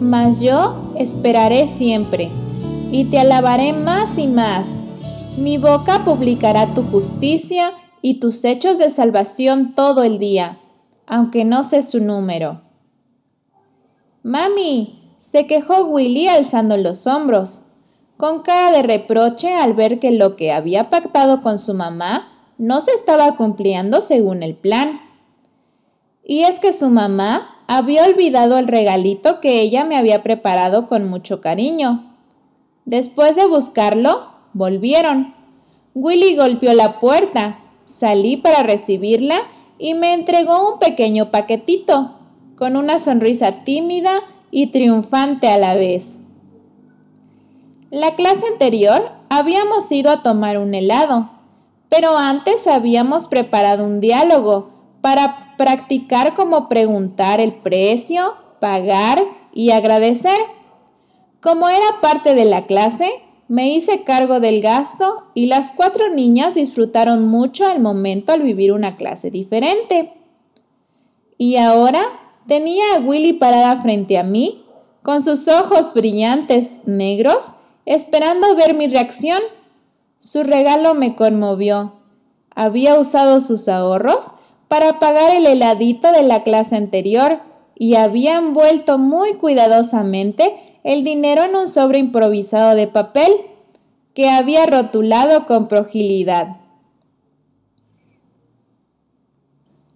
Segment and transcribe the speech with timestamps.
[0.00, 2.30] mas yo esperaré siempre,
[2.90, 4.66] y te alabaré más y más.
[5.36, 10.58] Mi boca publicará tu justicia y tus hechos de salvación todo el día,
[11.06, 12.62] aunque no sé su número.
[14.22, 17.66] Mami, se quejó Willy alzando los hombros,
[18.16, 22.28] con cara de reproche al ver que lo que había pactado con su mamá
[22.58, 25.00] no se estaba cumpliendo según el plan.
[26.22, 31.08] Y es que su mamá había olvidado el regalito que ella me había preparado con
[31.08, 32.02] mucho cariño.
[32.84, 35.36] Después de buscarlo, volvieron.
[35.94, 39.36] Willy golpeó la puerta, salí para recibirla
[39.78, 42.16] y me entregó un pequeño paquetito,
[42.56, 44.14] con una sonrisa tímida
[44.50, 46.18] y triunfante a la vez.
[47.92, 51.30] La clase anterior habíamos ido a tomar un helado,
[51.88, 54.70] pero antes habíamos preparado un diálogo
[55.02, 60.38] para practicar cómo preguntar el precio, pagar y agradecer.
[61.42, 63.12] Como era parte de la clase,
[63.46, 68.72] me hice cargo del gasto y las cuatro niñas disfrutaron mucho el momento al vivir
[68.72, 70.14] una clase diferente.
[71.36, 72.06] Y ahora
[72.46, 74.64] tenía a Willy parada frente a mí,
[75.02, 77.44] con sus ojos brillantes negros,
[77.84, 79.42] esperando ver mi reacción.
[80.16, 81.96] Su regalo me conmovió.
[82.54, 84.36] Había usado sus ahorros
[84.70, 87.40] para pagar el heladito de la clase anterior
[87.74, 93.32] y había envuelto muy cuidadosamente el dinero en un sobre improvisado de papel
[94.14, 96.58] que había rotulado con fragilidad.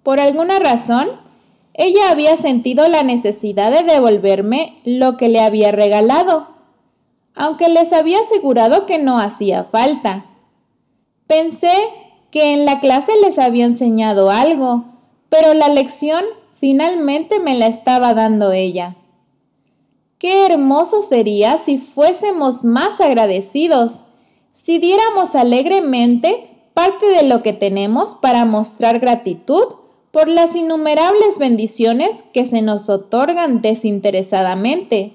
[0.03, 1.09] Por alguna razón,
[1.73, 6.49] ella había sentido la necesidad de devolverme lo que le había regalado,
[7.37, 10.25] aunque les había asegurado que no hacía falta.
[11.29, 11.73] Pensé
[12.35, 14.87] que en la clase les había enseñado algo,
[15.29, 16.25] pero la lección
[16.57, 18.97] finalmente me la estaba dando ella.
[20.19, 24.07] Qué hermoso sería si fuésemos más agradecidos,
[24.51, 29.67] si diéramos alegremente parte de lo que tenemos para mostrar gratitud
[30.11, 35.13] por las innumerables bendiciones que se nos otorgan desinteresadamente.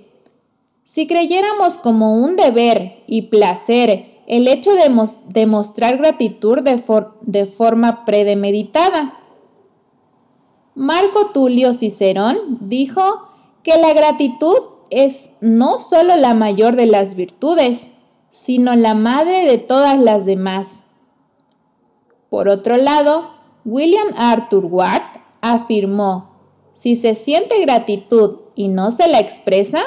[0.86, 4.94] Si creyéramos como un deber y placer el hecho de
[5.30, 9.16] demostrar gratitud de, forma premeditada.
[10.76, 13.02] Marco Tulio Cicerón dijo
[13.64, 14.58] que la gratitud
[14.92, 17.90] es no solo la mayor de las virtudes,
[18.30, 20.84] sino la madre de todas las demás.
[22.30, 23.32] Por otro lado,
[23.66, 26.30] William Arthur Ward afirmó,
[26.76, 29.80] si se siente gratitud y no se la expresa,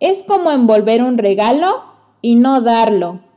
[0.00, 1.84] es como envolver un regalo
[2.20, 3.27] y no darlo.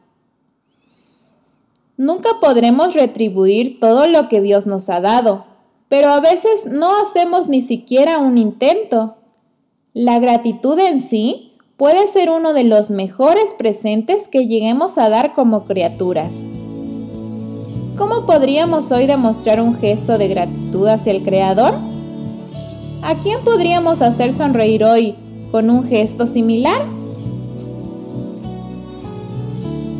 [2.01, 5.45] Nunca podremos retribuir todo lo que Dios nos ha dado,
[5.88, 9.17] pero a veces no hacemos ni siquiera un intento.
[9.94, 15.35] La gratitud en sí puede ser uno de los mejores presentes que lleguemos a dar
[15.35, 16.44] como criaturas.
[17.95, 21.75] ¿Cómo podríamos hoy demostrar un gesto de gratitud hacia el Creador?
[23.03, 25.17] ¿A quién podríamos hacer sonreír hoy
[25.51, 26.84] con un gesto similar?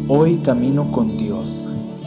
[0.08, 1.68] Hoy camino con Dios,